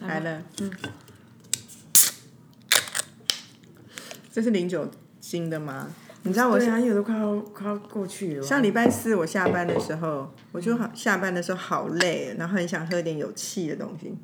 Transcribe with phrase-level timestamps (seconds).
[0.00, 0.70] 来了，嗯，
[4.32, 4.90] 这是零酒
[5.20, 5.88] 精的吗？
[6.22, 8.42] 你知道我对啊，有的快要快要过去了。
[8.42, 14.16] 上礼拜四我下班的时候，我就好下班的时候好累，然后很想喝点有气的东西。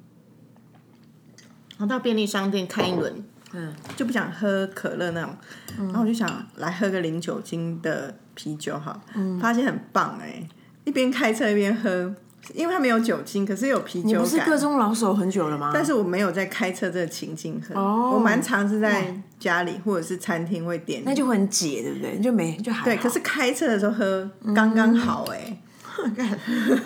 [1.76, 5.36] 然后到便利商店看一轮，嗯，就不想喝可乐那种，
[5.78, 9.00] 然后我就想来喝个零酒精的啤酒哈，
[9.40, 10.46] 发现很棒哎、
[10.84, 12.14] 一边开车一边喝，
[12.52, 14.58] 因为它没有酒精，可是有啤酒感你不是各。
[14.58, 15.70] 中老手很久了吗？
[15.74, 21.02] 但是我没有在开车这个情境喝，哦我蛮常是在家里或者是餐厅会点。
[21.04, 22.18] 那就会很解，对不对？
[22.20, 25.58] 就没就还好对，可是开车的时候喝刚刚好哎、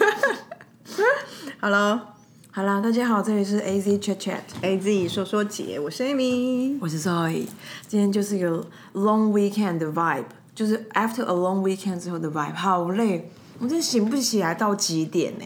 [1.61, 2.15] 好了
[2.51, 6.77] 好啦，大家好，这里是 A Z Chat Chat，，A Z 说说姐，我是 Amy。
[6.81, 7.47] 我是 Zoe。
[7.87, 8.49] 今天就是一个
[8.95, 10.25] long weekend 的 vibe，
[10.57, 15.45] 就是 after a long weekend 之后的 vibe，好累，我真的醒不起来到几点呢？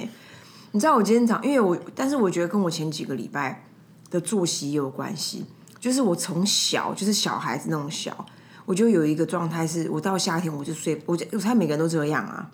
[0.72, 3.64] 你知道我今天早，因为我，但是我觉得跟我前几个礼拜
[4.10, 5.44] 的作息有关系，
[5.80, 8.26] 就是我从小就是小孩子那种小，
[8.64, 12.50] 我就有一个状态是，我到夏天我就睡，我我猜每个人都这样啊，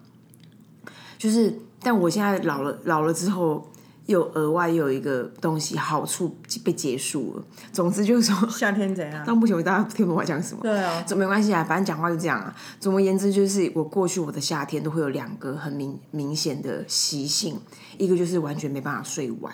[1.18, 3.68] 就是，但我现在老了，老了之后。
[4.08, 7.44] 又额外又有一个东西好处被结束了。
[7.70, 9.24] 总之就是说， 夏天怎样？
[9.26, 10.60] 到目前为止大家听不懂我在讲什么。
[10.62, 12.54] 对啊，这没关系啊，反正讲话就这样啊。
[12.80, 17.60] 总而言之，就是我过去我的夏天都会有两个很明明显的习性，
[17.98, 19.52] 一个就是完全没办法睡晚。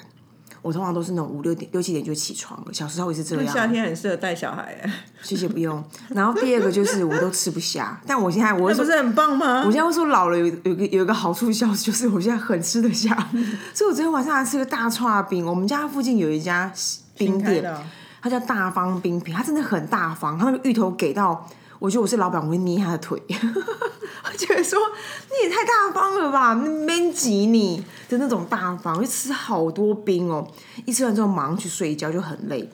[0.65, 2.73] 我通常都是那种五六点、六七点就起床了。
[2.73, 3.55] 小时候也是这样。
[3.55, 4.91] 夏天很适合带小孩哎，
[5.23, 5.85] 谢谢不用。
[6.09, 9.71] 然后第二个就是我都吃不下，但我现在我那不是很棒吗我？
[9.71, 13.15] 现在会说老了有有一个有一个好处消息，就是我现在很吃得下。
[13.75, 15.45] 所以我昨天晚上还吃个大串冰。
[15.45, 16.73] 我们家附近有一家
[17.19, 17.63] 冰店，
[18.23, 21.47] 它叫大方冰品，它真的很大方，它那个芋头给到，
[21.85, 24.79] 我觉得我是老板，我会捏他的腿， 我觉得说
[25.29, 30.51] 你也太大方了吧，没挤你的那种大方，就吃好多冰哦，
[30.87, 32.67] 一吃完之后马上去睡觉就很累，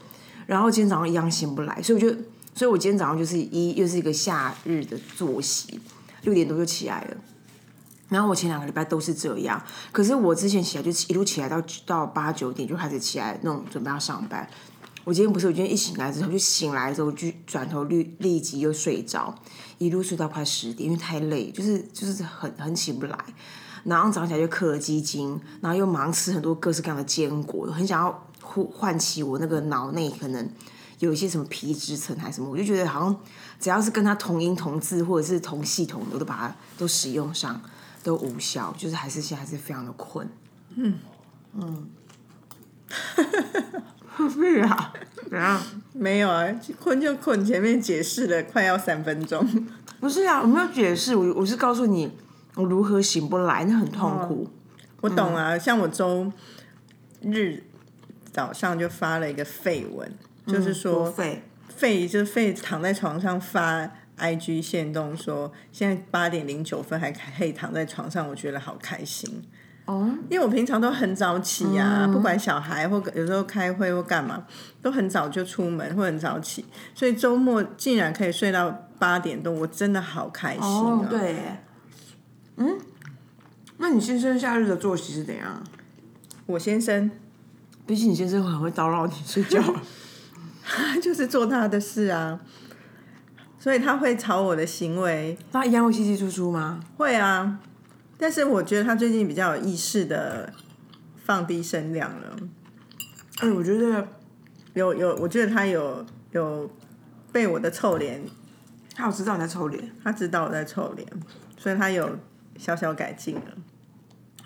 [0.46, 2.16] 然后今天早上一样醒不来，所以我就，
[2.54, 5.80] 所以我今天早上就是一又是一个夏日的作息，
[6.22, 7.16] 六点多就起来了。
[8.10, 14.48] 然后我前两个礼拜都是这样，可是我之前起来就一路起来到到八九点就开始起来弄准备要上班。
[15.04, 19.34] 我今天不是，我今天一醒来之后就醒来之后就转头立立即又睡着，
[19.78, 23.18] 一路睡到快十点，因为太累，就是就是很很起不来。
[23.84, 30.46] 然后早上起来就嗑了鸡精，然后又忙吃很多各式各样的坚果，很想要唤唤起我那个脑内可能
[30.98, 33.20] 有一些什么皮质层还是什么，我就觉得好像
[33.58, 37.58] 只要是跟它同音同字或者是同系统的，我都把它都使用上，
[38.04, 40.28] 都无效，就是还是现在还是非常的困。
[40.74, 40.98] 嗯
[41.54, 41.88] 嗯，
[44.28, 44.92] 是啊，
[45.28, 45.60] 怎样？
[45.92, 46.46] 没有啊，
[46.78, 49.46] 困就困，前面解释了快要三分钟。
[50.00, 52.10] 不是啊，我没有解释，我我是告诉你
[52.54, 54.48] 我如何醒不来，那很痛苦。
[55.00, 56.32] 我懂啊，像我周
[57.22, 57.62] 日
[58.32, 60.12] 早上就发了一个废文，
[60.46, 69.42] 就是说多费废就是废躺在床上发 IG 线动说，现在八点零九分还可以躺在床上，我觉得好开心。
[69.90, 74.44] 哦，因为我平常都很早起呀、不管小孩或有时候开会或干嘛，
[74.80, 76.64] 都很早就出门或很早起，
[76.94, 80.68] 所以周末竟然可以睡到八点多，我真的好开心啊！
[80.68, 81.36] 哦，对，
[82.56, 82.78] 嗯，
[83.78, 85.62] 那你先生夏日的作息是怎样？
[86.46, 87.10] 我先生
[87.86, 89.60] 毕竟你先生很会叨扰你睡觉。
[90.62, 92.38] 他 就是做他的事啊，
[93.58, 96.80] 所以他会朝我的行为他一样会稀稀疏疏吗？
[96.96, 97.58] 会啊，
[98.20, 100.52] 但是我觉得他最近比较有意识的
[101.24, 102.36] 放低声量了，
[103.38, 104.06] 哎、我觉得
[104.74, 106.70] 有有，我觉得他有有
[107.32, 108.22] 被我的臭脸，
[108.94, 109.90] 他有知道你在臭脸。
[110.04, 111.08] 他知道我在臭脸，
[111.56, 112.18] 所以他有
[112.58, 113.42] 小小改进了。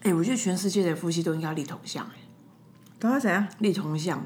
[0.03, 2.19] 哎、我觉得全世界的夫妻都应该立同像、哎，
[3.01, 3.49] 都要怎样？
[3.59, 4.25] 立同像。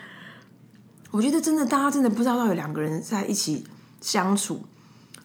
[1.12, 3.66] 我觉得真的，大家真的不知道到底两个人在一起
[4.00, 4.64] 相处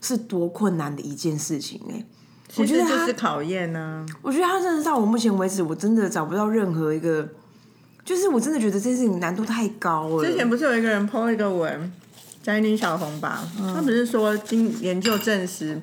[0.02, 2.06] 是多困难的一件事情、哎，
[2.58, 7.28] 我觉得他其实就是考验呢、我觉得他真的到我目前为止，我真的找不到任何一个，
[8.04, 10.26] 就是我真的觉得这件事情难度太高了。
[10.26, 11.92] 之前不是有一个人 po 一个文，
[12.44, 13.48] 宅女小红吧？
[13.74, 15.82] 他不是说经研究证实，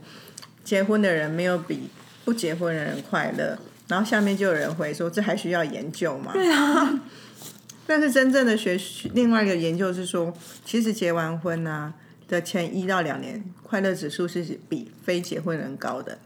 [0.62, 1.88] 结婚的人没有比
[2.24, 3.58] 不结婚的人快乐。
[3.88, 6.32] 然后下面就有人回说，这还需要研究吗？
[6.34, 7.00] 对啊，
[7.86, 8.78] 但是真正的学
[9.14, 10.30] 另外一个研究是说，
[10.62, 11.94] 其实结完婚啊
[12.28, 16.18] 的前一到两年，快乐指数是比非结婚人高的，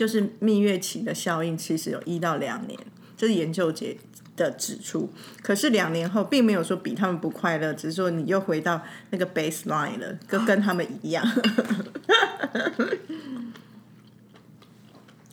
[0.00, 2.80] 就是蜜月期的效应，其实有一到两年，
[3.18, 3.94] 这是研究结
[4.34, 5.10] 的指出。
[5.42, 8.80] 可是两年后，并没有说比他们不快乐，只是说你又回到
[9.10, 11.22] 那个 baseline 了，跟跟他们一样。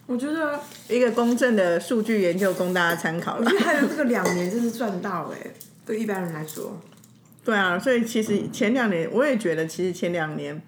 [0.06, 0.60] 我觉得，
[0.90, 3.58] 一个公正的数据研究供大家参考了我觉。
[3.58, 5.48] 得还有这个两年真是赚到哎、
[5.86, 6.82] 对一般人来说，
[7.46, 10.62] 对啊，所以其实前两年我也觉得，其实前两年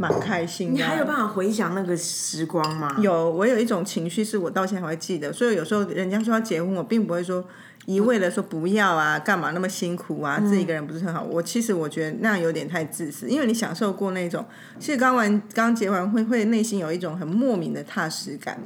[0.00, 0.76] 蛮开心的啊。
[0.76, 2.96] 你还有办法回想那个时光吗？
[3.02, 7.44] 有，我有一种情绪是我到现在还会记得，所以有时候人家说要结婚，我并不会说
[7.84, 11.22] 一味的说不要啊，干嘛那么辛苦啊，自己一个人不是很好。
[11.22, 14.42] 我其实我觉得那样有点太自私，因为你享受过那种，
[14.78, 18.58] 其实刚完刚结完婚会内心有一种很莫名的踏实感。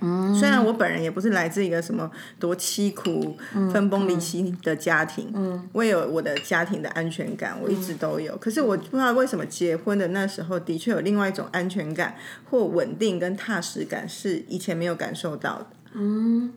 [0.00, 3.36] 嗯，虽然我本人也不是来自一个什么多凄苦、
[3.72, 8.36] 分崩离析的家庭，嗯，我也有我的家庭的安全感，我一直都有。
[8.36, 12.14] 可是我不知道为什么结婚的那时候，的确有另外一种安全感
[12.48, 15.66] 或稳定跟踏实感，是以前没有感受到的。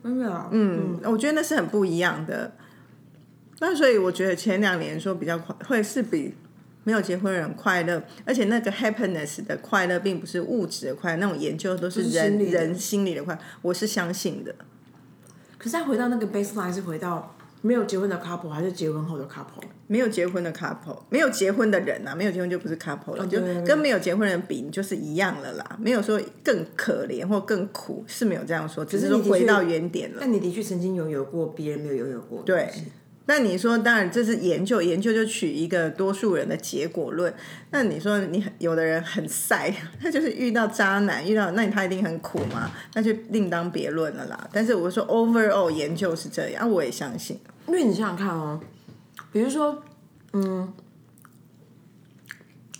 [0.02, 2.52] 真的啊，嗯，我觉得那是很不一样的。
[3.58, 6.34] 那所以我觉得前两年说比较快，会是比
[6.84, 14.54] 没有结婚的人快乐，而且那个 happiness 的快乐并不是物质的快乐，那种研究都是人心人心里的快乐，我是相信的。
[15.58, 19.62] 可是再回到那个 baseline，是回到没有结婚的 couple 还是结婚后的 couple？
[19.86, 25.76] 没有结婚的 couple，没有结婚的人啊，没有结婚就不是 couple 了，就跟没有结婚的人比，你就是一样了啦。
[25.78, 30.16] 没有说更可怜或更苦，是没有这样说，只是说回到原点了。
[30.20, 32.70] 但你的确曾经拥有过别人没有拥有过的对
[33.26, 37.32] 那你说，当然这是研究，研究就取一个多数人的结果论。
[37.70, 44.48] 那你说你有的人很晒，他就是遇到渣男，遇到那他一定很苦吗，那就另当别论了啦。
[44.52, 47.38] 但是我说 overall 研究是这样，我也相信。
[47.68, 48.60] 因为你想想看哦，
[49.30, 49.82] 比如说，
[50.32, 50.72] 嗯，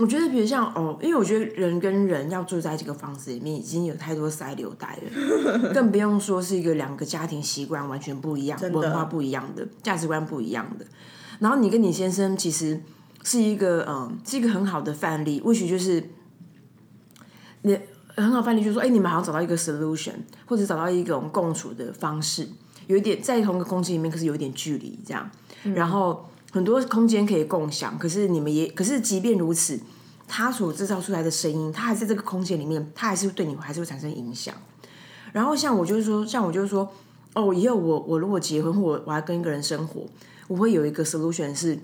[0.03, 10.85] 我觉得比如像哦，因为我觉得人跟人要住在这个房子里面，已经有太多塞流带了， 更不用说是一个两个家庭习惯完全不一样、文化不一样的、价值观不一样的。
[11.39, 12.81] 然后你跟你先生其实
[13.23, 16.03] 是一个嗯，是一个很好的范例，或许就是
[17.63, 17.79] 你
[18.17, 20.15] 很好范例，就是说，哎，你们好像找到一个 solution，
[20.47, 22.49] 或者找到一种共处的方式，
[22.89, 25.31] 有一点在同一个空间里面，可是有一点距离这样，
[25.75, 29.81] 然后很多空间可以共享，可是你们也，可是即便如此，
[30.29, 34.55] 它所制造出来的声音，它还在这个空间里面，它还是对你还是会产生影响。
[35.33, 36.93] 然后像我就是说，像我就是说，
[37.35, 40.03] 哦，以后我我如果结婚或我我要跟一个人生活，
[40.47, 41.79] 我会有一个 solution 是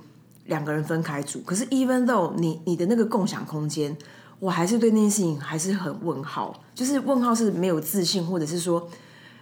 [0.45, 1.41] 两个人分开住。
[1.47, 3.97] 可是 even though 你你的那个共享空间，
[4.39, 8.87] 我还是对那件事情还是很问号，就是问号是没有自信，或者是说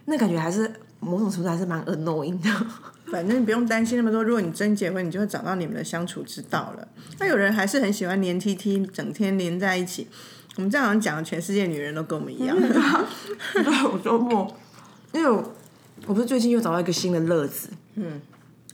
[0.05, 2.50] 那感觉还是某种程度还是蛮 annoying 的。
[3.12, 6.88] 反正你不用担心那么多，如果你真结婚，你就会找到你们的相处之道了。
[7.20, 10.08] 那有人还是很喜欢黏 T T，整天黏在一起。
[10.56, 12.56] 我们这样好像讲的全世界女人都跟我们一样。
[13.93, 14.52] 我周末，
[15.12, 15.54] 因为我
[16.06, 18.20] 我不是最近又找到一个新的乐子，嗯，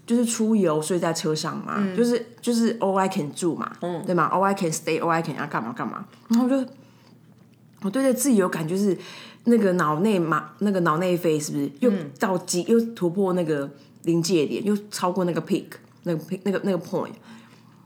[0.06, 6.66] 就是出游睡在车上嘛，就是就是 all I can 住嘛，嗯，对吗？all I can stay，all I can 要干嘛干嘛，然后我就
[7.82, 8.96] 我对这自由感就是
[9.44, 13.68] 那个脑内嘛，那个脑内啡是不是又到极、又突破那个
[14.04, 15.64] 临界点，又超过那个 peak
[16.04, 17.10] 那个 peak 那个那个 point，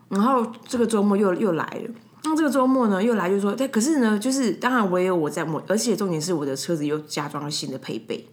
[0.08, 1.91] 然后这个周末又又来了。
[2.25, 8.26] 那这个周末呢，又来就说，但可是呢，就是当然我也有我在我，而且重点是我的车子又加装了新的配备，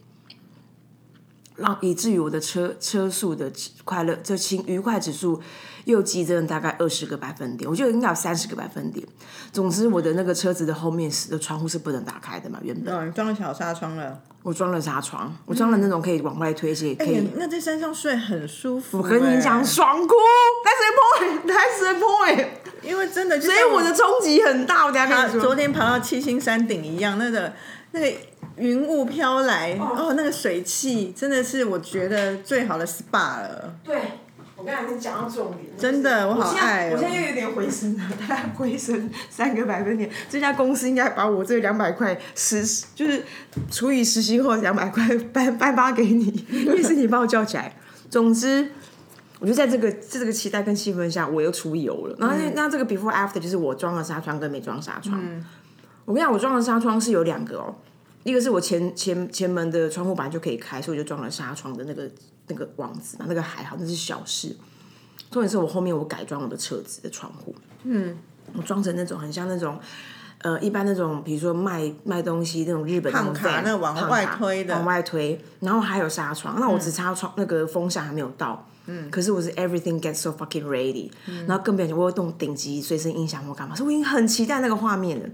[1.55, 3.51] 让以至于我的车车速的
[3.83, 5.41] 快乐，这轻愉快指数
[5.85, 9.05] 又激增了大概二十个百分点，我觉得应该有三十个百分点。
[9.51, 14.19] 总之，我的那个车子的后面是的窗户是不能打开的嘛，原本嗯，你装了小纱窗了。
[14.41, 17.15] 我装了纱窗，我装了那种可以往外推，而且可以。
[17.15, 20.13] 哎那在山上睡很舒服、我跟你讲，哎爽哭
[20.65, 22.47] ，That's the point，That's the point。
[22.81, 25.41] 因为真的所以我的冲击很大，我等一下跟你说。
[25.41, 27.53] 昨天爬到七星山顶一样，那个
[27.91, 28.17] 那个
[28.57, 33.73] 云雾飘来，哦，那个水汽真的是我觉得最好的 SPA 了。
[33.83, 34.01] 对，
[34.55, 40.09] 我刚才是讲到重点，真的我好爱哦我现在又有点回升了，大概回升三个百分点。
[40.29, 43.23] 这家公司应该把我这两百块实就是
[43.71, 47.75] 除以实习后两百块 颁颁发给你， 因为是你把我叫起来。
[48.09, 48.71] 总之。
[49.39, 52.15] 我就在这个在这个期待跟气氛下，我又出游了。
[52.17, 55.21] 然后那、那这个 before after 就是我装了纱窗跟没装纱窗。
[56.05, 57.75] 我跟你讲，我装的纱窗是有两个哦，
[58.23, 62.09] 一个是我前前前门的窗户本来就可以开，所以我就装了纱窗的那个
[62.47, 64.55] 那个网子嘛，那个还好，那是小事。
[65.31, 68.17] 重点是我后面我改装我的车子的窗户，嗯，
[68.53, 69.79] 我装成那种很像那种。
[70.39, 81.09] 呃，一般那种，比如说卖卖东西那种日本胖卡那往外推的往外推，然后还有纱窗，那我只插窗、那个风扇还没有到，嗯，可是我是 everything gets so fucking ready，、
[81.47, 85.25] 然后更别讲我有动顶级随身音响或干嘛，所以我已经很期待那个画面了。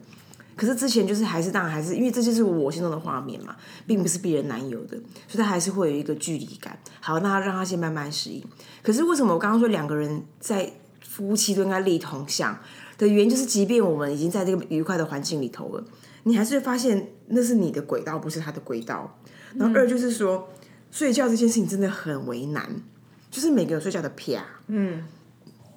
[0.59, 3.55] 可是之前就是还是当然还是因为这就是我心中的画面嘛，
[3.87, 6.77] 并不是别人男友的，所以他还是会有一个距离感。
[6.99, 8.43] 好，那他让他先慢慢适应。
[8.83, 10.69] 可是为什么我刚刚说两个人在
[11.01, 12.59] 夫妻都应该立同向
[12.97, 15.83] 的原因，就是即便我们已经在这个愉快的环境里头了，
[16.23, 19.17] 你还是会发现那是你的轨道，不是他的轨道。
[19.55, 20.49] 然后二就是说，
[20.91, 22.83] 睡觉这件事情真的很为难，
[23.31, 25.03] 就是每个人睡觉的啪，嗯，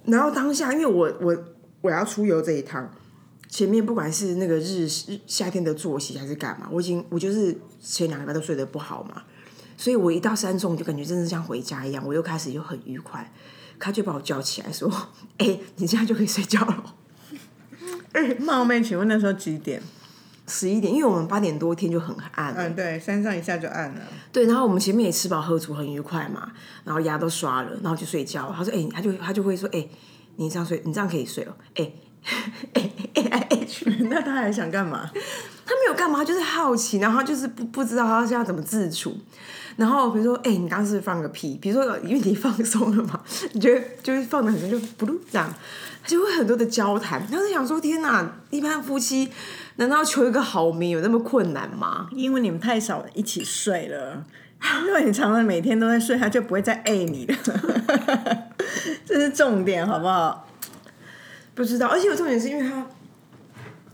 [0.05, 1.37] 然后当下因为我我
[1.81, 2.91] 我要出游这一趟，
[3.53, 9.25] 前面不管是那个日日夏天的作息还是干嘛，我已经我就是前两个礼拜都睡得不好嘛，
[9.77, 13.31] 所以我一到山中就感觉真的像回家一样，我又开始又很愉快，
[13.79, 14.91] 他就把我叫起来说
[15.37, 16.95] ：“哎、你现在就可以睡觉了。
[18.41, 19.83] ”冒昧请问那时候几点？
[20.49, 24.01] 十一点，因为我们八点多天就很暗，嗯，对，山上一下就暗了。
[24.33, 26.51] 对，然后我们前面也吃饱喝足，很愉快嘛，
[26.85, 28.51] 然后牙都刷了，然后就睡觉。
[28.57, 29.87] 他说：“哎、他就他就会说，哎、
[30.37, 31.55] 你这样睡，你这样可以睡了。
[31.75, 31.93] 哎
[32.75, 33.67] 哎哎哎哎，
[34.11, 35.11] 那他还想干嘛？
[35.65, 39.17] 他没有干嘛，就是好奇，然后就是不不知道他现在怎么自处。
[39.77, 41.59] 然后比如说，哎、你刚刚是放个屁？
[41.61, 43.19] 比如说，因为你放松了嘛，
[43.53, 45.53] 你觉得就是放的很，就不噜这样，
[46.07, 47.27] 就会很多的交谈。
[47.27, 49.31] 他就想说，天哪，一般夫妻
[49.77, 52.09] 难道求一个好眠有那么困难吗？
[52.13, 54.23] 因为你们太少一起睡了。
[54.85, 57.35] 如果你常常每天都在睡，他就不会再爱你了。
[59.07, 60.47] 这是重点，好不好？
[61.55, 62.87] 不知道，而且有重点是因为他，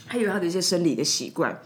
[0.07, 1.61] 他有他的一些生理的习惯，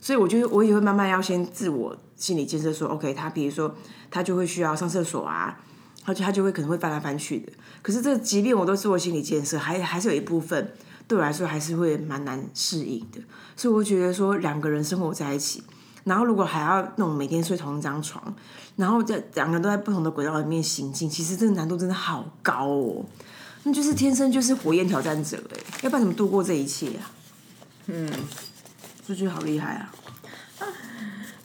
[0.00, 3.74] 所以我觉得我也会慢慢要先自我心理建设说，OK，他比如说
[4.10, 5.58] 他就会需要上厕所啊，
[6.04, 7.52] 而且他就会可能会翻来翻去的。
[7.80, 10.72] 可是这即便我都自我心理建设，还还是有一部分
[11.06, 13.20] 对我来说还是会蛮难适应的。
[13.56, 15.62] 所以我觉得说两个人生活在一起，
[16.04, 18.34] 然后如果还要那种每天睡同一张床，
[18.76, 23.04] 然后在两个人都在不同的轨道里面行进，其实这个难度真的好高哦。
[23.64, 27.10] 那就是天生就是火焰挑战者哎，要不然怎么度过这一切啊？
[27.86, 28.10] 嗯，
[29.06, 29.92] 就觉得好厉害啊！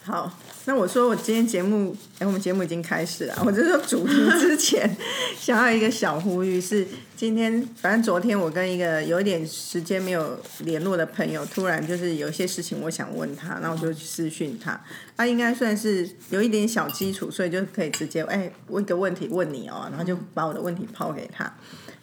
[0.04, 3.42] 好，那我说我今天节目，哎，我们节目已经开始了。
[3.44, 4.94] 我就说主题之前，
[5.40, 14.78] 想要一个小呼吁是，今天反正昨天我跟一个有一点时间没有联络的朋友，突然就是有一些事情我想问他，然后我就去私讯他。
[15.16, 21.50] 他应该算是有一点小基础，所以就可以直接哎问个问题问你哦，然后就把我的问题抛给他。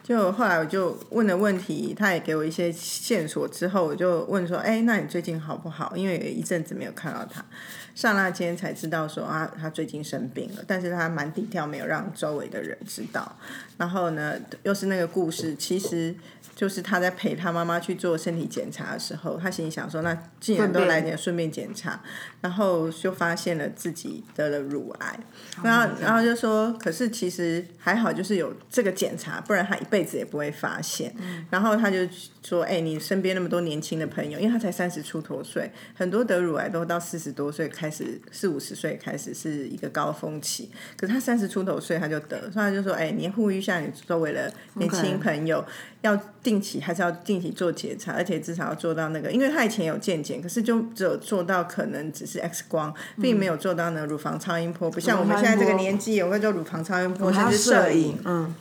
[0.04, 5.96] 就后来我就问了问题，他也给我一些线索，之后我就问说，哎，那你最近好不好？
[5.96, 7.46] 因为有一阵子没有看到他，
[7.96, 13.38] 刹那间才知道说啊，他最近生病了，但是他蛮低调，没有让周围的人知道。
[13.78, 16.14] 然后呢，又是那个故事，其实
[16.56, 22.00] 就是他在陪他妈妈去做身体检查的时候，他心里想说，那既然都来点，顺便检查，
[22.42, 25.20] 然后就发现了自己得了乳癌，
[25.64, 31.14] 然后然后就说，可是其实还好，就是有这个检查，不然他一辈子也不会发现。
[31.50, 31.98] 然后他就
[32.44, 45.66] 说，哎、你身边那么多年轻的朋友，因为他才三十出头岁，很多得乳癌都到四十多岁开始，四五十岁开始是一个高峰期，可是他三十出头岁他就得，所以他就说，哎、你呼吁一下你周围的年轻朋友
[46.02, 58.54] 要定期还是要定期做检查，而且至少要做到那个，因为他以前有健检，可是就只有做到可能只是 X 光，并没有做到那个乳房超音波，不像我们现在这个年纪有个叫乳房超音波，甚还要至摄影。，嗯，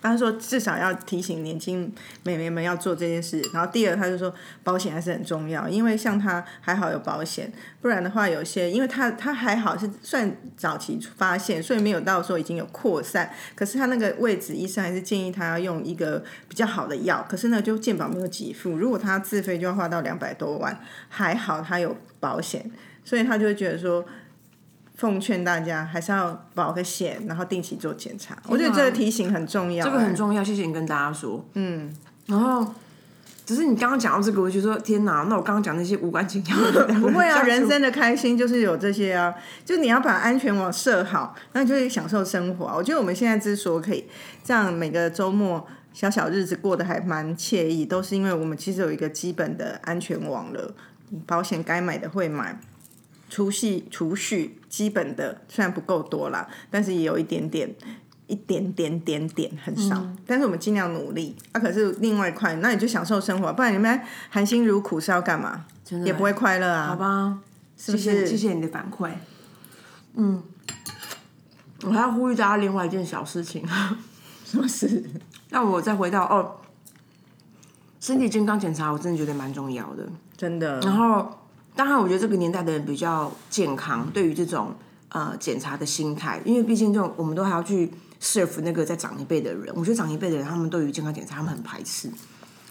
[0.00, 3.40] 他说至少要提醒年轻妹妹们要做这件事。
[3.52, 13.30] 然后第二，他就说保险还是很重要，因为像他还好有保险，不然的话有些，因为他他还好是算早期发现，所以没有到说已经有扩散。
[13.54, 22.70] 可是他那个位置，医生还是建议他要用一个比较好的药，可是呢就健保没有给付，如果他自费就要花到两百多万，还好他有保险，
[23.04, 24.04] 所以他就会觉得说。
[24.98, 28.36] 奉劝大家还是要保个险，然后定期做检查。
[28.48, 31.44] 我觉得这个提醒很重要、这个很重要，谢谢你跟大家说。
[31.54, 31.94] 嗯，
[32.26, 32.74] 然后
[33.46, 39.32] 只是你刚刚讲到这个，我就说天哪，那我刚刚讲那些无关紧要的， 不会啊，人生的开心就是有这些啊，
[39.64, 44.04] 就你要把安全网设好，那你就会享受生活啊、我觉得我们现在之所以可以
[44.42, 50.74] 这样每个周末小小日子过得还蛮惬意，都是因为我们其实有一个基本的安全网了，
[51.24, 52.58] 保险该买的会买。
[53.28, 57.74] 储蓄储蓄基本的虽然不够多啦，但是也有一点点。
[58.28, 61.34] 一点点点点很少，但是我们尽量努力。
[61.52, 65.64] 啊，可是另外一块，那你就享受生活，不然你们含辛茹苦是要干嘛？
[65.82, 66.88] 真的也不会快乐啊。
[66.88, 67.38] 好吧？
[67.78, 68.26] 是不谢谢是？
[68.26, 69.08] 谢谢你的反馈。
[70.12, 70.42] 嗯，
[71.84, 73.66] 我还要呼吁大家另外一件小事情，
[74.44, 75.02] 什么事？
[75.48, 76.60] 那我再回到哦，
[77.98, 80.06] 身体健康检查，我真的觉得蛮重要的。
[80.36, 81.37] 真的，然后，
[81.78, 84.74] 当然，我觉得这个年代的人比较健康，对于这种
[85.10, 87.88] 呃检查的心态，因为毕竟这种我们都还要去
[88.20, 89.72] serve 那个在长一辈的人。
[89.76, 92.10] 我觉得长一辈的人，他们对于健康检查他们很排斥，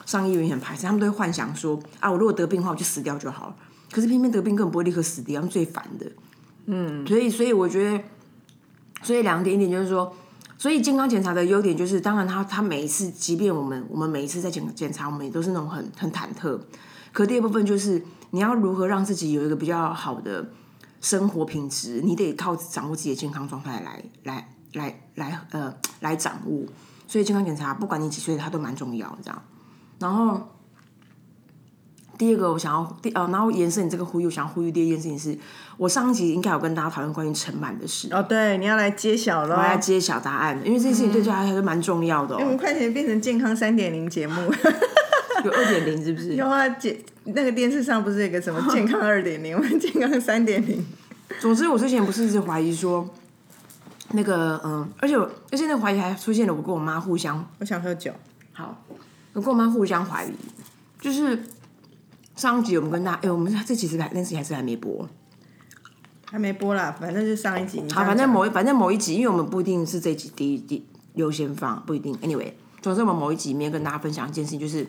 [0.05, 3.55] 上医院也很排斥，他们都会幻想说啊，我如果得病的话，我就死掉就好了。
[3.93, 6.05] 可是偏偏得病根本不会立刻死掉，他们最烦的。
[6.65, 8.03] 嗯，所以所以我觉得，
[9.03, 10.13] 所以两点一点就是说。
[10.59, 16.59] 所以健康检查的优点就是，当然他他每一次，即便我们我们每一次在检检查，我们也都是那种很很忐忑，
[17.17, 20.51] 可第二部分就是你要如何让自己有一个比较好的
[21.01, 26.61] 生活品质，你得靠掌握自己的健康状态来来来来呃来掌握。
[27.07, 29.43] 所以健康检查不管你几岁，它都蛮重要这样。
[29.97, 30.47] 然后
[32.19, 35.35] 第二个我想要第呃，然后延伸你这个呼吁，我想要呼吁第二件事情是，
[35.77, 39.57] 我上一集应该有跟大家讨论关于尘螨的事，哦，对，你要来揭晓了。
[39.57, 42.37] 我要揭晓答案，因为这件事情对大家还是蛮重要的、哦。
[42.41, 44.35] 我们快点变成健康三点零节目。
[45.47, 46.35] 有二点零是不是？
[46.37, 50.85] 有啊，姐，那个电视上不是有个什么健康二点零， 健康三点零。
[51.39, 53.09] 总之，我之前不是一直怀疑说，
[54.11, 58.11] 那个嗯，而且我而且那个怀疑还出现了，我跟我妈互相我想喝酒。
[58.53, 58.83] 好，
[59.33, 60.31] 我跟我妈互相怀疑，
[61.01, 61.43] 就是
[62.35, 65.07] 上一集我们跟大家，哎、我们这其实还那集还是还没播，
[66.31, 67.83] 还没播啦，反正就上一集。
[67.91, 72.15] 好，反正某一反正某一集，因为我们不一定是这一集第一第优先放，不一定。
[72.19, 74.87] Anyway，总之我们某一集里面跟大家分享一件事情，就是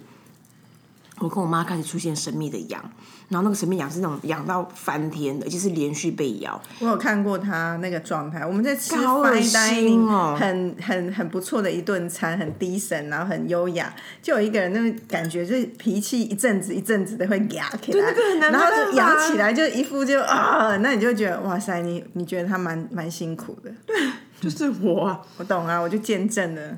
[1.20, 2.82] 我跟我妈开始出现神秘的痒，
[3.28, 13.92] 然后那个神秘痒是那种痒到翻天的，而且是连续被咬，我有看过他那个状态，我们在吃好恶 fine 心 dining，、哦很很很不错的一顿餐，很低神，然后很优雅。
[14.22, 23.72] 就有一个人，那个感觉就是脾气一阵子一阵子的会压起来，那个很难然后就没办法压起来，就一副就啊，那你就觉得哇塞，你你觉得他蛮蛮辛苦的。
[23.84, 23.96] 对
[24.40, 25.20] 就是我、啊。
[25.36, 26.76] 我懂啊，我就见证了。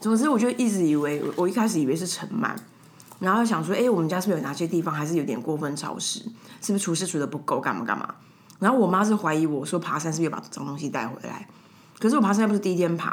[0.00, 2.50] 总之，我就一直以为，我我一开始以为是尘螨，
[3.18, 6.20] 然后想说，哎、我们家是不是有哪些地方还是有点过分潮湿？
[6.60, 7.60] 是不是除湿除的不够？
[7.60, 8.14] 干嘛干嘛？
[8.58, 11.48] 然后我妈是怀疑我说爬山是不是把脏东西带回来？
[11.98, 13.10] 可是我爬山又不是第一天爬，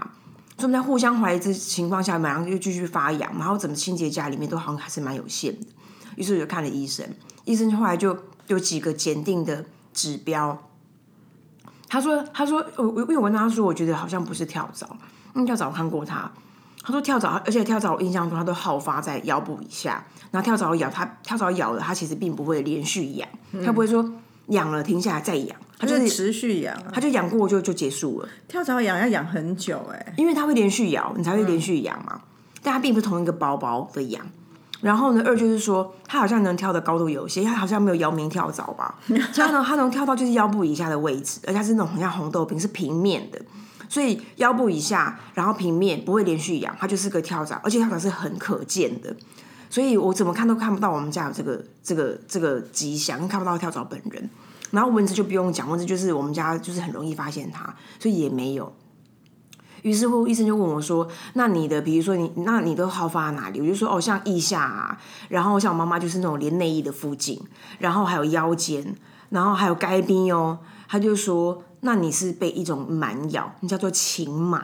[0.58, 5.66] 所以我们在互相怀疑之情况下，马上又继续发痒，然后整个清洁家里面都好像还是蛮有限的。
[6.16, 7.08] 于是我就看了医生，
[7.46, 8.18] 医生后来就
[8.48, 10.70] 有几个检定的指标。
[11.88, 14.88] 他说：“他说，我我因为我跟他说，我觉得好像不是跳蚤，
[15.36, 16.32] 因为跳蚤我看过它，
[16.84, 23.28] 他说跳蚤，而且跳蚤我印象中它都好发在腰部以下，然后跳蚤咬它，跳蚤咬了它其实并不会连续痒，
[23.66, 24.06] 它不会说
[24.48, 32.20] 痒了停下来再痒，它就就是是持续痒啊，它就痒过就就结束了，跳蚤痒要痒很久哎、因为它会连续咬，你才会连续痒嘛，
[32.62, 34.26] 但它并不是同一个包包的痒。
[34.82, 38.96] 然后呢，二就是说，它好像能跳的高度有些，它好像没有姚明跳蚤吧？
[39.34, 43.40] 它能它能跳到就是腰部以下的位置，而且它是那种很像红豆饼，是平面的，
[43.94, 49.16] 所以腰部以下，然后平面不会连续痒，它就是个跳蚤，而且跳蚤是很可见的。
[49.70, 54.28] 所以我怎么看都看不到我们家有这个这个这个吉祥，看不到跳蚤本人。
[54.72, 58.74] 然后蚊子就不用讲，蚊子就是我们家就是很容易发现它，所以也没有。
[59.84, 64.98] 于是乎，医生就问我说：“那你的，比如说你，那你都好发哪里？”我就说：“哦，像腋下啊，
[65.30, 67.40] 然后像我妈妈就是那种连内衣的附近，
[67.78, 68.96] 然后还有腰间，
[69.30, 70.58] 然后还有该边哦。”
[70.90, 74.62] 他就说：“那你是被一种蛮咬，你叫做禽蛮。”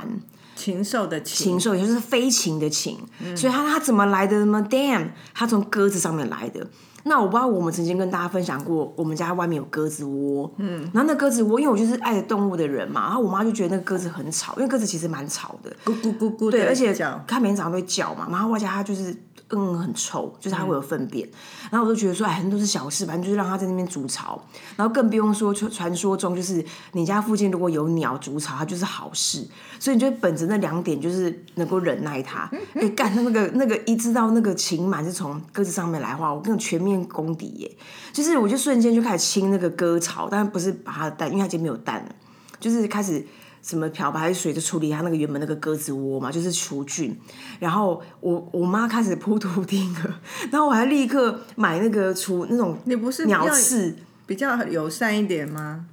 [0.55, 2.97] 禽兽的禽，禽兽，也就是飞禽的禽，
[3.33, 4.43] 所以它它怎么来的？
[4.43, 6.67] 呢？Damn，它从鸽子上面来的。
[7.03, 17.23] 那我不知道，我们曾经跟大家分享过，我们家外面有鸽子窝，嗯，然后那鸽子窝，因为我就是爱动物的人嘛，然后我妈就觉得那个鸽子很吵，因为鸽子其实蛮吵的，咕咕咕咕对，的而且叫。
[17.25, 19.15] 它每天早上都会叫嘛，然后外加它就是
[19.51, 21.27] 嗯很臭，就是它会有粪便，
[21.71, 24.39] 然后我就觉得说，哎，很多都是小事，反正就是让它在那边筑巢，
[24.75, 29.47] 然后更不用说传传说中就是你家附近如果有鸟筑巢，它就是好事，
[29.79, 32.49] 所以你就本着那两点就是能够忍耐它。
[32.73, 37.77] 哎，干那个那个一知道那个情螨是从鸽子上面来的话，我更全面功底耶，
[38.13, 42.15] 就是我就瞬间就开始清那个鸽巢，但不是把它的蛋，因为它已经没有蛋了。
[42.59, 43.25] 就是开始
[43.61, 47.17] 什么漂白水就处理它那个原本那个鸽子窝嘛，就是除菌。
[47.59, 50.19] 然后我我妈开始铺图钉了，
[50.51, 53.95] 然后我还立刻买那个除那种你不是鸟刺。
[54.25, 55.85] 比较友善一点吗？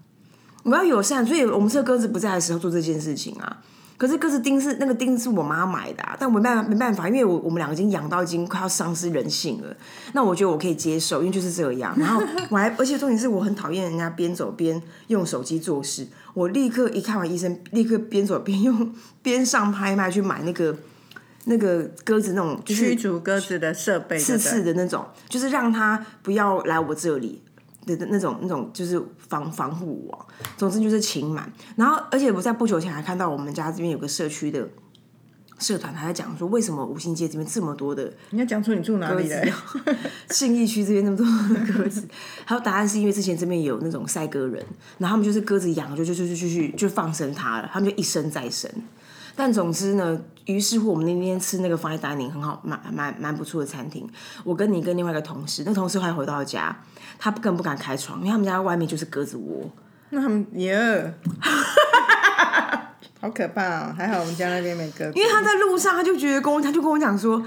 [0.62, 3.62] 我要友善，所以我们这个鸽子不在的时候做这件事情啊。
[3.96, 9.76] 可是鸽子钉是那个钉是我妈买的、啊，但我没办法没办法，因为我我们两个已经养到已经快要丧失人性了。
[10.12, 11.94] 那我觉得我可以接受，因为就是这样。
[11.98, 16.06] 然后 我还而且重点是我很讨厌人家边走边用手机做事。
[16.34, 20.76] 我立刻一看完医生，立刻边走边用 边上拍卖去买那个
[21.44, 27.40] 那个鸽子那种就是驱逐鸽子的设备，刺刺的那种，就是让它不要来我这里
[27.86, 30.26] 的的那种那种，就是防防护网。
[30.58, 31.50] 总之就是情满。
[31.76, 34.68] 然后，而且我在不久前还看到我们家这边有个社区的
[35.58, 39.48] 社团，还在讲说为什么五星街这边这么多的你要讲出你住哪里的？
[40.28, 42.06] 信义区这边那么多的鸽子，
[42.44, 44.62] 还有答案是因为之前这边有那种赛鸽人，
[44.98, 48.70] 然后他们就是鸽子养了就就就就就去就放生它了，他们就一生再生。
[49.36, 54.08] 但总之呢，于是乎我们那天吃那个 fine dining 很好，蛮蛮蛮不错的餐厅。
[54.42, 56.74] 我跟你跟另外一个同事，那同事后来回到家，
[57.18, 59.70] 他更不敢开窗，因为他们家外面就是鸽子窝。
[60.10, 61.14] 那他们耶，
[63.20, 63.94] 好可怕哦！
[63.96, 67.44] 还好我们家那边没鸽子，因为他在路上，他就觉得跟我，他就跟我讲说，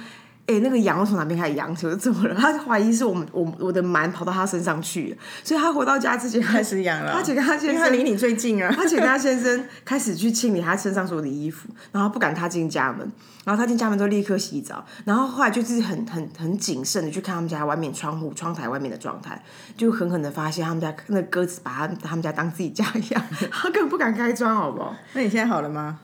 [0.49, 1.85] 哎、那个羊从哪边开始扬起？
[1.85, 2.33] 我就怎么了？
[2.33, 8.73] 他怀疑是我们我我的蛮跑到他身上去了，所以他回到家之前开始养了，他且跟他先生离你最近啊。
[8.75, 12.99] 他且跟他先生开始去清理他身上所有的衣服，然后不敢踏进家门，
[13.45, 19.39] 然后他进家门之后立刻洗澡，然后后来就是很很很谨慎的去看他们家外面窗户窗台外面的状态，
[19.77, 24.95] 就狠狠的发现他们家那个鸽子把他他们家当自己家一样， 他根本不敢开窗，好不好？
[25.13, 25.99] 那你现在好了吗？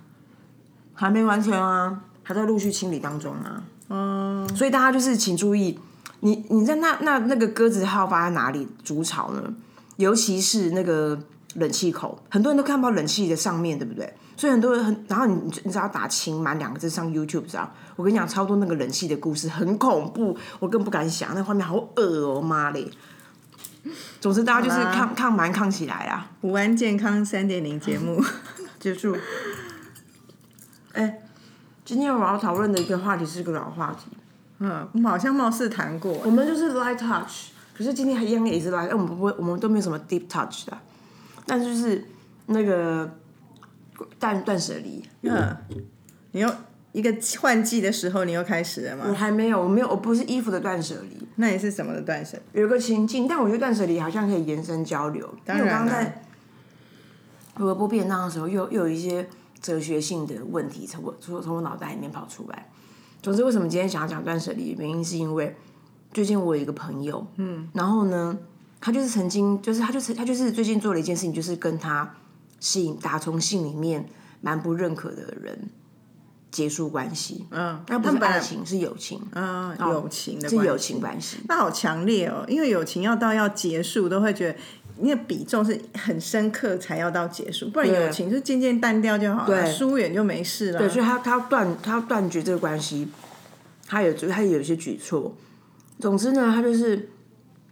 [0.93, 3.63] 还没完全啊，还在陆续清理当中啊。
[3.89, 5.79] 嗯，所以大家就是请注意，
[6.21, 9.53] 你你在那那那个鸽子它要放在哪里筑巢呢？
[9.97, 11.17] 尤其是那个
[11.55, 14.13] 冷气口，很多人都看不到冷气的上面，对不对？
[14.35, 22.91] 所以很多人很，然后你你只要打“晴满”两个字上 YouTube 上，我跟你讲，超多那个冷气的故事，很恐怖，我更不敢想，那画面好恶哦、妈嘞！
[24.19, 26.29] 总之，大家就是好啦抗抗蛮抗起来啊！
[26.41, 28.21] 午安健康三点零节目
[28.77, 29.15] 结束。
[30.91, 31.21] 哎、
[31.85, 34.09] 今天我要讨论的一个话题是个老话题，
[34.57, 36.11] 嗯，我们好像貌似谈过。
[36.25, 40.81] 我们就是 light touch，可是今天还一样也是 light，哎我们不会，我们都没有什么 deep touch 的啊，
[41.45, 42.03] 但是就是
[42.47, 43.07] 那个
[44.19, 45.55] 断断舍离，嗯，
[46.31, 46.51] 你又
[46.91, 49.15] 一个换季的时候，你又开始了吗我吗？
[49.15, 52.35] 还没有，我没有，我不是衣服的断舍离，那你是什么的断舍？
[52.53, 56.23] 有一个情境，但我觉得断舍离好像可以延伸交流，因为我刚刚在
[57.57, 59.27] 微波便当的时候，又又有一些
[59.65, 62.69] 哲学性的问题从我从从我脑袋里面跑出来。
[63.23, 64.75] 总之，为什么今天想要讲断舍离？
[64.77, 65.55] 原因是因为
[66.13, 68.37] 最近我有一个朋友，嗯，然后呢，
[68.79, 72.13] 他就是曾经，就是他就是他就是最近做了一件事情，就是跟他
[72.59, 74.07] 信打从信里面
[74.41, 75.67] 蛮不认可的人
[76.51, 77.47] 结束关系。
[77.49, 81.37] 嗯，那不是爱情，是友情，嗯友情的是友情关系。
[81.47, 84.59] 那好强烈哦，因为友情要到要结束，都会觉得
[84.99, 90.79] 那个比重是很深刻才要到结束，不然友情就渐渐淡掉就好了，疏远就没事了。
[90.79, 93.07] 对，所以他他要断他要断绝这个关系，
[93.85, 95.35] 他有他有一些举措。
[95.99, 97.09] 总之呢，他就是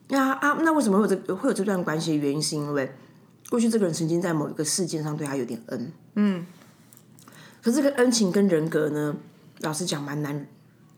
[0.09, 2.91] 那啊，那为什么会有这会有这段关系的原因，是因为
[3.49, 6.45] 过去这个人曾经在某一个事件上对他有点恩，嗯，
[7.61, 9.15] 可是这个恩情跟人格呢，
[9.59, 10.45] 老实讲蛮难。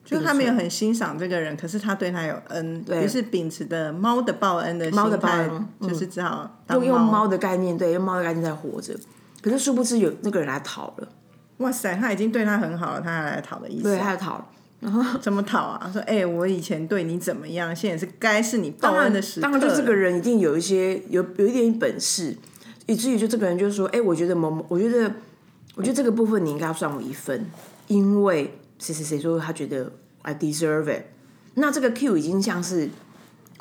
[0.05, 8.95] 就他没有很欣赏这个人，可是他对他有恩，于是秉持的猫的报恩的猫的报恩就是只好用用猫的概念，对，用猫的概念在活着。
[9.41, 11.07] 可是殊不知有那个人来讨了，
[11.57, 14.45] 哇塞，他已经对他很好了，他还来讨的意思对，，他来讨了。
[15.19, 15.89] 怎么讨啊？
[15.91, 22.37] 说哎、我以前对你怎么样，现在是该是你报恩的时刻当然，就这个人一定有一些有有一点本事，
[22.85, 25.11] 以至于就这个人就说：“哎、我觉得某某，我觉得，
[25.73, 27.49] 我觉得这个部分你应该要算我一分，
[27.87, 31.03] 因为谁谁谁说他觉得 I deserve it。”
[31.55, 32.89] 那这个 Q 已经像是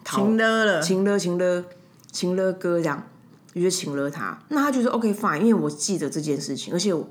[0.04, 1.64] 情了了，情了情了
[2.10, 3.06] 情了哥这样，
[3.52, 4.38] 于是情了他。
[4.48, 7.08] 那他就说 OK fine，因为我记得这件事情，而且我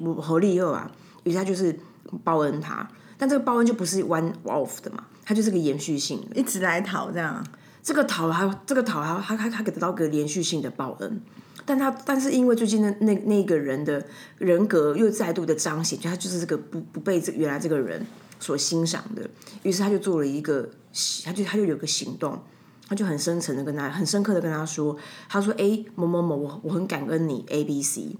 [0.00, 0.90] 我合力二啊，
[1.24, 1.78] 于是他就是
[2.22, 2.86] 报恩他。
[3.18, 6.36] 但这个报恩就不是 one off 的嘛，他就是个延续性的。
[6.36, 7.42] 一直来讨这样，
[7.82, 11.22] 这个讨他这个讨他他他他给得到个连续性的报恩，
[11.66, 14.02] 但他但是因为最近的那那个人的
[14.38, 18.06] 人格又再度的彰显，就他就是这个不不被这原来这个人
[18.40, 19.28] 所欣赏的，
[19.64, 20.70] 于是他就做了一个，
[21.24, 22.40] 他就他就有个行动，
[22.88, 24.96] 他就很深沉的跟他很深刻的跟他说，
[25.28, 28.16] 他说哎某某某我我很感恩你 A B C，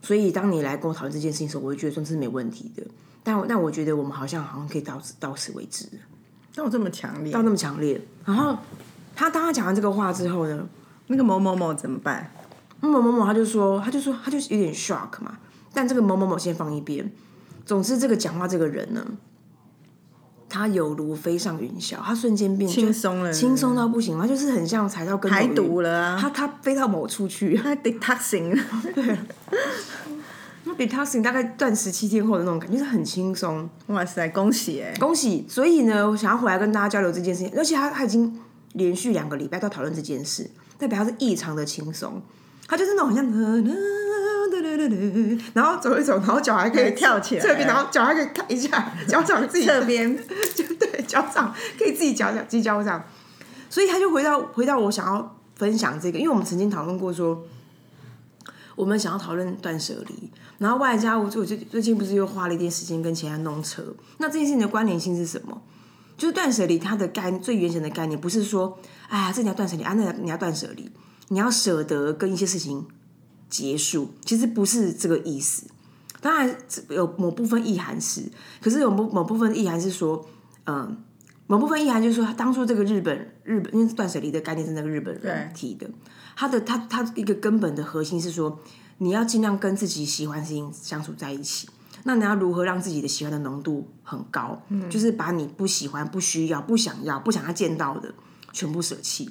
[0.00, 2.82] 所以当你来跟我讨论这件事情的时候，我会觉得说这是没问题的，
[3.22, 5.86] 但我但我觉得我们好像好像可以到此到此为止。
[6.54, 8.00] 到这么强烈，到那么强烈。
[8.24, 8.56] 然后
[9.16, 10.64] 他当他讲完这个话之后呢，
[11.08, 12.30] 那个某某某怎么办？
[12.88, 15.38] 某某某他就说，他就说他就是有点 shock 嘛。
[15.72, 17.10] 但这个某某某先放一边。
[17.66, 19.04] 总之，这个讲话这个人呢，
[20.48, 28.56] 他有如飞上云霄，他瞬间变轻松了轻松到不行，他就是很像踩到跟头排毒了啊他他飞到某处去，他 detoxing，
[30.64, 33.68] 那 detoxing 大概断食七天后的那种感觉，就是很轻松。
[33.86, 34.94] 哇塞，恭喜哎！
[35.00, 35.44] 恭喜！
[35.48, 38.38] 所以呢，我想要回来跟大家交流这件事情，而且他他已经
[38.74, 42.22] 连续两个礼拜都讨论这件事，代表他是异常的轻松。
[42.66, 43.24] 他就是那种好像，
[45.52, 50.16] 然后走一走，然后脚还可以 跳起来侧边，然后脚还可以看一下，脚掌自己侧边
[50.54, 53.04] 就对，脚掌可以自己脚掌自己脚掌。
[53.68, 57.44] 所以他就回到回到我想要分享这个，因为我们曾经讨论过说，
[58.76, 63.82] 我们想要讨论断舍离，然后外加我我最最近不是又花了一点时间跟其他弄车，
[64.18, 65.60] 那这件事情的关联性是什么？
[66.16, 70.88] 就是断舍离它的概最原始的概念，不是说，哎呀，这你要断舍离啊，那你要断舍离，
[71.28, 72.86] 你要舍得跟一些事情
[73.48, 75.66] 结束，其实不是这个意思。
[76.20, 76.56] 当然
[76.88, 78.22] 有某部分意涵是，
[78.62, 80.26] 可是有某某部分意涵是说，
[80.64, 80.96] 嗯，
[81.46, 85.88] 某部分意涵就是说，当初这个日本日本，因为断舍离的概念是那个日本人提的，
[86.34, 88.58] 他的他他一个根本的核心是说，
[88.98, 91.68] 你要尽量跟自己喜欢的事情相处在一起。
[92.04, 94.62] 那你要如何让自己的喜欢的浓度很高？
[94.68, 98.14] 嗯，就是把你不喜欢、不需要、不想要、不想要见到的
[98.52, 99.30] 全部舍弃。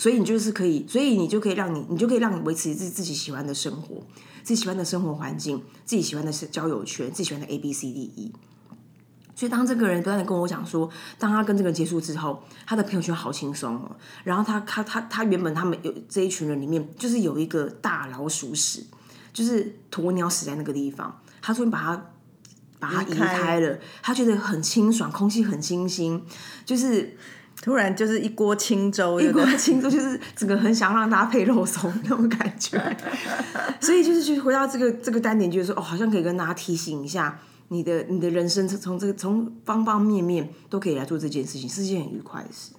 [0.00, 3.96] 所以你就是可以，所以你就可以让你，你就可以让你维持自己自己喜欢的生活，
[4.42, 8.32] 自己喜欢的生活环境，自己喜欢的交友圈，自己喜欢的 A B C D E。
[9.34, 13.94] 所以当这个人不断的跟我讲说，当他跟这个人结束之后，他的朋友圈好轻松哦。
[14.24, 18.86] 然后他他他他原本他们有这一群人里面，就是有一个大老鼠屎，
[19.34, 22.06] 就是鸵鸟死在那个地方，他终于把它
[22.78, 26.24] 把它移开了，他觉得很清爽，空气很清新，
[26.64, 27.18] 就是。
[27.62, 32.78] 突然就是一锅清粥，一锅清粥就是整个很想让大家配肉松那种感觉，
[33.80, 42.72] 所以就是去回到这个这个单点，就是说哦，好像可以跟大家提醒一下，你的你的人生从这个从方方面面都可以来做这件事情，是件很愉快的事。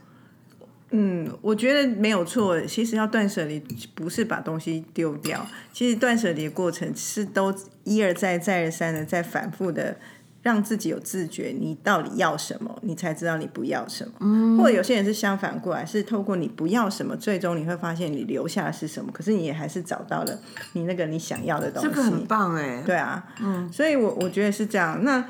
[0.89, 2.59] 嗯，我觉得没有错。
[2.61, 3.59] 其实要断舍离，
[3.93, 9.97] 不是把东西丢掉，其实断舍离的过程是都一而再再而三的在反复的。
[10.41, 14.11] 让自己有自觉，你到底要什么，你才知道你不要什么。
[14.21, 19.11] 嗯，或者有些人是相反过来，是透过你不要什么，最终你会发现你留下的是什么。
[19.11, 20.39] 可是你也还是找到了
[20.73, 21.89] 你那个你想要的东西。
[21.89, 22.81] 这个很棒哎。
[22.83, 25.03] 对啊，嗯，所以我我觉得是这样。
[25.03, 25.23] 那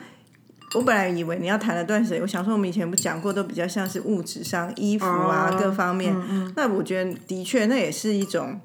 [0.75, 6.15] 我本来以为你要谈的断舍离，我想说我们以前不讲过，都比较像是物质上衣服啊各方面。
[6.55, 8.61] 那我觉得的确那也是一种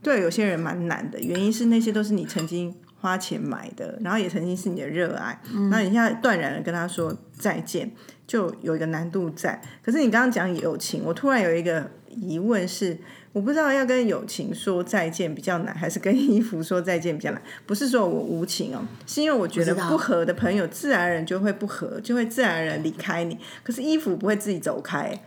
[0.00, 2.72] 对有些人蛮难的，原因是那些都是你曾经。
[3.00, 7.90] 花钱买的，然后也曾经是你的热爱，那你现在断然的跟他说再见，
[8.26, 9.60] 就有一个难度在。
[9.82, 12.98] 可是你刚刚讲友情，我突然有一个疑问是，
[13.32, 17.40] 我不知道要跟友情说再见比较难，还是跟衣服说再见比较难？
[17.66, 23.38] 不是说我无情哦，是因为我觉得不合的朋友，自然而然就会不合，就会自然而然离开你。
[23.62, 25.18] 可是衣服不会自己走开。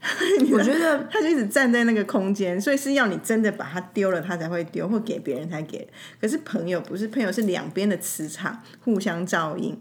[0.52, 5.88] 我觉得他就一直站在那个空间，所以是要你真的把它丢了，他才会丢，或给别人才给。
[6.20, 9.76] 可是朋友不是朋友，是两边的磁场互相照应。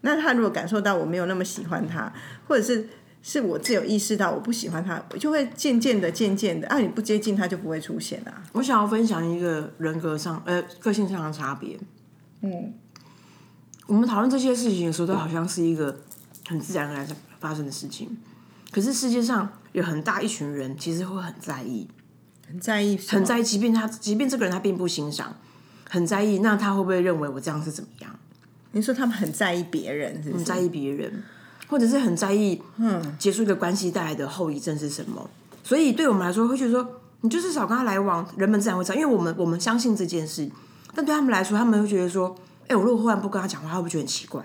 [0.00, 2.12] 那他如果感受到我没有那么喜欢他，
[2.46, 2.88] 或者是
[3.22, 8.42] 是我自有意识到我不喜欢他，我就会渐渐的、渐渐的，啊，你不接近他就不会出现啊。
[8.52, 11.78] 我想要分享一个人格上、呃，个性上的差别。
[12.40, 12.72] 嗯，
[13.86, 16.00] 我们讨论这些事情的时候，都好像是一个
[16.48, 17.06] 很自然而然
[17.38, 18.16] 发生的事情。
[18.70, 21.88] 可是世界上有很大一群人，其实会很在意，
[22.46, 23.42] 很在意，很在意。
[23.42, 25.34] 即便他，即便这个人他并不欣赏，
[25.88, 26.38] 很在意。
[26.38, 28.14] 那他会不会认为我这样是怎么样？
[28.72, 31.22] 你说他们很在意别人，很在意别人，
[31.68, 35.30] 或者是很在意，嗯，结束一个关系带来的后遗症是什么？
[35.64, 40.50] 所以对我们来说，会觉得说，你就是少跟他来往，人们自然会知道，因为我们我们相信这件事。
[40.94, 42.36] 但对他们来说，他们会觉得说，
[42.68, 44.42] 哎，我如果忽然不跟他讲话，他会不会觉得很奇怪？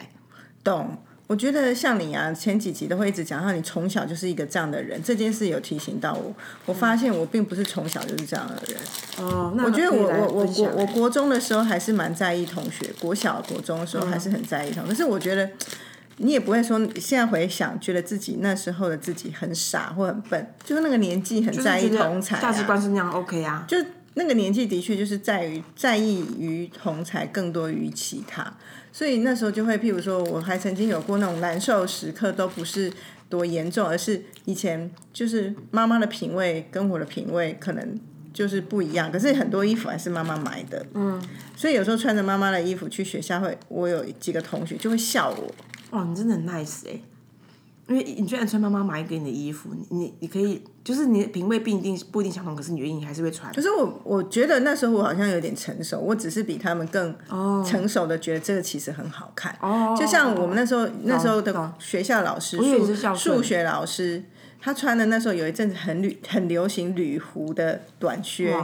[0.64, 0.98] 懂。
[1.28, 6.34] 我觉得像你啊，前几集都会一直讲到你从小就是一个这样的人，这件事有提醒到我。
[6.66, 8.80] 我发现我并不是从小就是这样的人。
[9.18, 14.86] 哦，我觉得我我我国我国中的时候还是蛮在意同学，国小国中的时候还是很在意同。
[14.86, 15.50] 可是我觉得
[16.18, 23.66] 你也不会说现在回想，觉得自己那时候的自己很傻或很笨，就是那个年纪很在意同才，价值观是那样 OK 啊。
[23.68, 23.78] 就
[24.16, 28.54] 那个年纪的确就是在于在意于同才更多于其他。
[28.92, 32.94] 所以那时候就会，譬如说，我还曾经有过那种难受时刻，都不是
[33.28, 38.00] 多严重，而是以前就是妈妈的品味跟我的品味可能
[38.32, 39.12] 就是不一样。
[39.12, 41.20] 可是很多衣服还是妈妈买的，嗯，
[41.56, 45.52] 所以有时候穿着妈妈的衣服去学校，会我有几个同学就会笑我，
[45.98, 47.00] 哇，你真的很 nice 哎。
[47.86, 53.54] 因为你居然穿妈妈买给你的衣服，你你可以就是你的品味不一定不一定相同，可是你愿意还是会穿。
[53.54, 57.14] 可是我我觉得那时候我好像有点成熟，我只是比他们更
[57.66, 59.54] 成熟的觉得这个其实很好看。
[59.60, 64.24] 哦，就像我们那时候那时候的学校老师，数数学老师，
[64.62, 68.56] 他穿的那时候有一阵子很旅很流行旅服的短靴，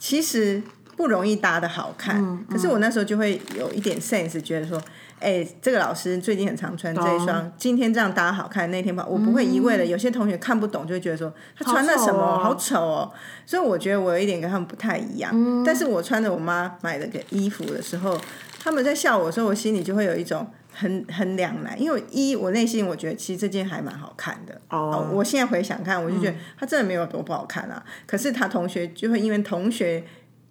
[0.00, 0.60] 其实
[0.96, 2.44] 不容易搭的好看。
[2.50, 4.82] 可是我那时候就会有一点 sense，觉得说。
[5.18, 9.84] 哎，这个老师最近很常穿这一双，今天这样搭好看，那天不好，我不会一味的。
[9.84, 13.10] 有些同学看不懂，就会觉得说他穿那什么好丑哦。
[13.46, 15.32] 所以我觉得我有一点跟他们不太一样。
[15.64, 18.20] 但是我穿着我妈买的个衣服的时候，
[18.62, 21.80] 他们在笑我的时候，我心里就会有一种很很两难。
[21.80, 24.60] 因为一我内心我觉得其实这件还蛮好看的。
[24.68, 27.82] 哦，我现在回想看，我就觉得他真的没有多不好看啊。
[28.06, 30.04] 可是他同学就会因为同学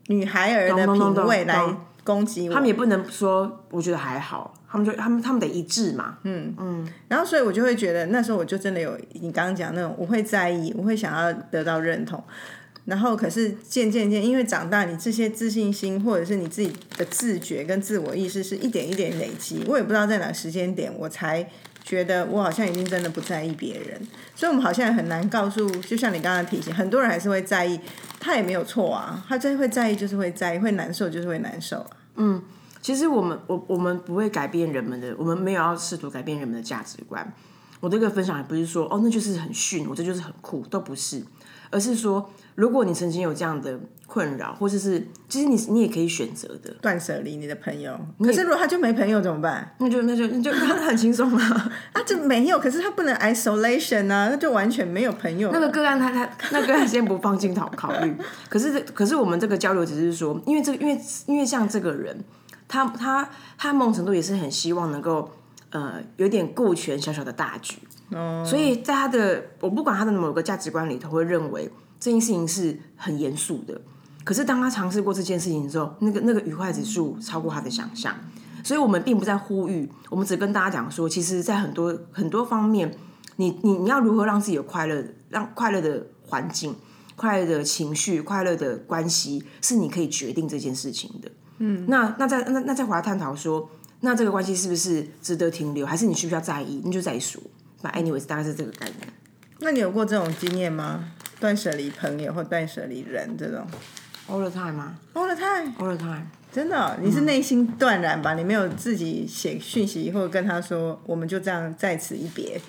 [0.08, 1.64] 女孩儿的品味来。
[2.06, 6.20] 攻击我，他们也不能说，我觉得还好，他们就他们他们得一致嘛。
[6.24, 12.24] 嗯嗯，然后所以我就会觉得那时候我就真的有你刚刚讲那种，我会在意，我会想要得到认同。
[12.86, 19.64] 然后可是渐渐渐，因为长大，你这些自信心或者是你自己的自觉跟自我意识是一点一点累积。
[19.68, 21.50] 我也不知道在哪时间点，我才
[21.86, 24.02] 觉得我好像已经真的不在意别人。
[24.36, 27.80] 所以，我们好像很难告诉，就像你刚刚提醒，很多人还是会在意，
[28.20, 31.90] 他也没有错啊，他真会在意就是会在意，会难受就是会难受啊。
[32.16, 32.42] 嗯，
[32.82, 37.32] 其实我们我我们不会改变人们的，我们没有要试图改变人们的价值观。
[37.80, 41.24] 我这个分享也不是说哦，那就是很逊，我这就是很酷，都不是，
[41.70, 48.00] 而是说，如果你曾经有这样的困扰，或者是其实你你也可以选择的，断舍离你的朋友。
[48.20, 49.76] 可是如果他就没朋友怎么办？
[49.80, 51.72] 那就那就那就很轻松啊。
[51.94, 55.52] 啊，这没有，可是他不能 isolation 啊，那就完全没有朋友。
[55.52, 58.16] 那个个案他他那个案先不放进考考虑。
[58.50, 62.24] 可是可是我们这个交流只是说，因为这因为因为像这个人，
[62.68, 65.30] 他他他某种程度也是很希望能够。
[65.72, 67.76] 呃，有点顾全小小的大局，
[68.46, 73.82] 所以在他的我不管他的某个价值观里头，会认为这件事情是很严肃的。
[74.24, 78.16] 可是当他尝试过这件事情之后，那个那个愉快指数超过他的想象。
[78.64, 82.96] 所以我们并不在呼吁，我们只跟大家讲说，其实，在很多很多方面，
[83.36, 86.76] 你你你要如何让自己有快乐，让快乐的环境、
[87.16, 91.32] 快乐的情绪、快乐的关系，是你可以决定这件事情的。
[91.60, 93.70] 嗯，那那再那那再回来探讨说。
[94.02, 96.82] 那这个关系是不是值得停留，还是你需不需要在意？
[96.84, 97.42] 你就再说。
[97.92, 98.98] anyways，大概是这个概念。
[99.60, 101.06] 那你有过这种经验吗？
[101.40, 103.66] 断舍离朋友或断舍离人这种
[104.30, 106.28] ？All the time 吗？All the time，All the time。
[106.52, 108.34] 真的，你是内心断然吧？
[108.36, 112.62] 你没有自己写讯息或者跟他说，我们就这样在此一别。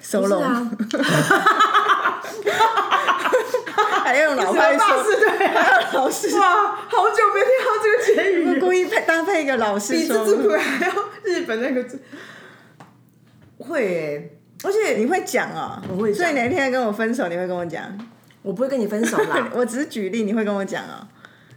[0.00, 0.42] 收拢。
[4.02, 4.84] 还要用老派说，
[5.38, 12.00] 还有老师哇，好久没听到这个结语，故意配搭配一个老师说，比字还要日本那个字，
[13.64, 17.82] 会，而且你会讲啊，我会，所以哪一天跟我分手，你会跟我讲，
[18.42, 21.08] 我不会跟你分手啦， 我只是举例，你会跟我讲啊，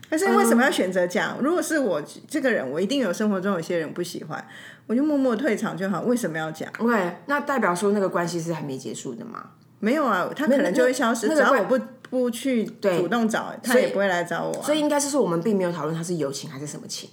[0.10, 1.38] 但是为什么要选择讲？
[1.40, 4.46] 如果是我这个人，我一定有生活中有些人不喜欢，
[4.88, 9.52] 我就默默退场就好，为什么要讲？OK，那代表说那个关系是还没结束的吗？
[9.80, 11.80] 没有啊，他可能就会消失，只要我不。
[12.14, 14.54] 不去主动找他，也不会来找我。
[14.62, 17.10] 所以应该是说，我们并没有讨论他是友情还是什么情。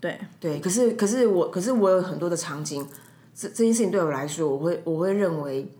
[0.00, 2.84] 对对，可是可是我可是我有很多的场景，
[3.34, 5.70] 这这件事情对我来说，我会我会认为，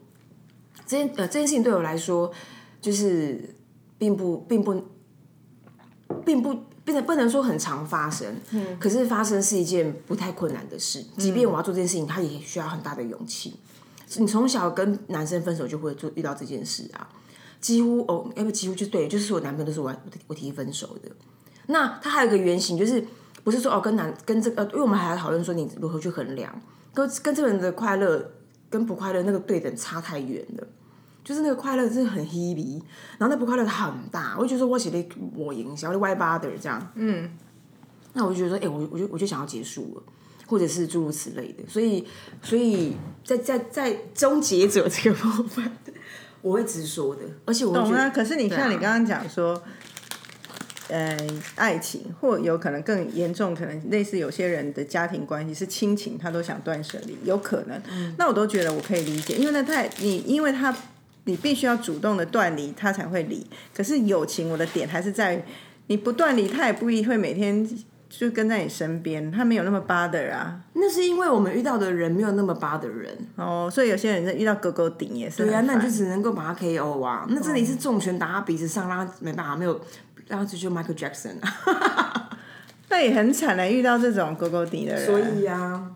[0.86, 2.30] 这件呃这件事情对我来说，
[2.80, 3.54] 就是
[3.98, 4.82] 并不并不
[6.24, 8.36] 并不不能不能说很常发生。
[8.50, 8.78] 嗯。
[8.78, 13.54] 可是发生是一件不太困难的事，即便我要做这件事情，他也需要很大的勇气。
[14.16, 17.08] 你从小跟男生分手就会做遇到这件事啊。
[17.60, 19.94] 几乎哦，要不几乎就对，就是我男朋友都是我
[20.26, 21.10] 我提分手的。
[21.66, 23.04] 那他还有一个原型，就是
[23.44, 26.58] 不是说哦跟男跟这个，因为我们还要讨论说你如何去衡量，
[26.92, 28.32] 跟跟这个人的快乐
[28.68, 30.66] 跟不快乐那个对等差太远了。
[31.22, 32.80] 就是那个快乐真的很 heavy，
[33.18, 36.90] 然后那不快乐很大，我就觉得我写的我影响，我的歪八的这样。
[36.94, 37.30] 嗯，
[38.14, 40.02] 那我就觉得说，哎，我我就我就想要结束了，
[40.46, 41.62] 或者是诸如此类的。
[41.68, 42.06] 所以，
[42.42, 45.70] 所以在在在终结者这个部分。
[46.42, 48.08] 我会直说的，而且我懂啊。
[48.08, 49.62] 可是你像你刚刚讲说，
[50.90, 51.16] 呃，
[51.54, 57.80] 爱情或有可能更严重，可能类似有些人的家庭关系是亲情，他都想断舍离，有可能。
[58.18, 60.74] 那我都觉得我可以理解，因为那太你，因为他
[61.24, 63.46] 你必须要主动的断离，他才会离。
[63.74, 65.44] 可是友情，我的点还是在
[65.86, 67.68] 你不断离，他也不一定会每天。
[68.10, 70.60] 就跟在你身边，他没有那么巴的啊。
[70.72, 75.44] 那是因为我们遇到的人没有那么巴的人哦，所以有些人遇到狗狗顶也是。
[75.44, 77.24] 对啊，那你就只能够把他 KO 啊。
[77.28, 79.80] 那这里是重拳打他鼻子上，让他没办法，没有
[80.30, 82.30] 让他追求 Michael Jackson 啊。
[82.88, 85.04] 那也很惨的，遇到这种勾勾底的人。
[85.04, 85.90] 所以啊，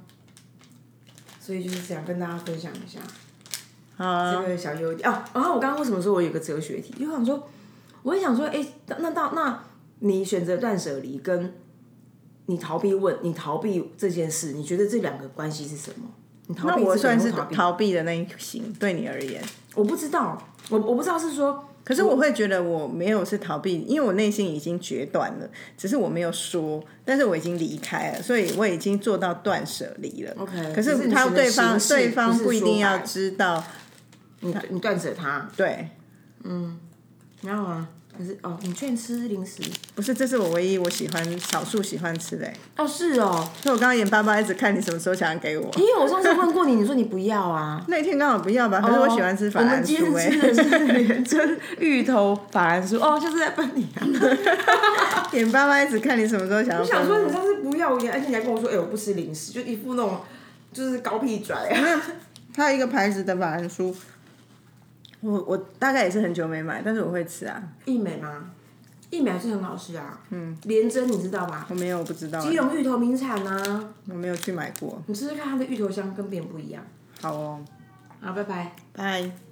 [1.40, 3.01] 所以就是想跟大家分享一下
[3.97, 5.23] 啊，这个小优点哦。
[5.33, 6.92] 然后我刚刚为什么说我有个哲学题？
[6.99, 7.49] 就想说，
[8.03, 8.62] 我也想说，哎，
[8.99, 9.62] 那到那
[10.01, 11.55] 你选择断舍离跟。
[12.47, 16.55] 你逃避问，你逃避这件事，你觉得这两个关系是什么？
[16.62, 19.42] 那我算是逃避的那一型，对你而言，
[19.75, 20.37] 我不知道，
[20.68, 30.35] 我我不知道是说，可是我会觉得我没有是逃避，因为我内心已经决断了，只是我没有说，但是我已经离开了，所以我已经做到断舍离了。
[30.38, 33.62] OK，可是他对方对方不一定要知道，
[34.40, 35.90] 你你断舍他，对，
[36.42, 36.79] 嗯，
[37.42, 37.88] 然后啊。
[38.16, 39.61] 可是哦，你劝吃零食？
[39.94, 42.48] 不是，这是我唯一我喜欢少数喜欢吃的。
[42.77, 43.48] 哦，是哦。
[43.61, 45.70] 所以我刚刚眼巴巴一直看你什么时候想要给我。
[45.77, 47.85] 因为我上次问过你，你说你不要啊。
[47.88, 48.81] 那天刚好不要吧？
[48.81, 50.07] 可是我喜欢吃法兰酥。
[50.07, 52.98] 我们今天吃的 是芋头法兰酥。
[52.98, 53.88] 哦，就是在问你。
[53.95, 56.80] 啊眼巴巴一直看你什么时候想要。
[56.80, 60.20] 我想说你上次不要我，而且你还跟我说，哎，我不吃零食，就一副那种
[60.72, 61.57] 就是高屁拽。
[62.57, 63.93] 还有一个牌子的法兰酥。
[65.25, 67.62] 我我大概也是很久没买，但是我会吃啊。
[67.87, 68.51] 益美吗？
[69.11, 70.20] 益美还是很好吃啊。
[70.31, 70.57] 嗯。
[70.64, 71.66] 连珍你知道吧？
[71.70, 72.41] 我没有，我不知道。
[72.41, 73.85] 基隆芋头名产啊。
[74.09, 75.01] 我没有去买过。
[75.07, 76.85] 你试试看它的芋头香跟别人不一样。
[77.20, 77.64] 好哦。
[78.20, 78.72] 好，拜拜。
[78.93, 79.43] 拜。